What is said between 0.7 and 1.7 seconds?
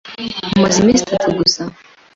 iminsi itatu gusa.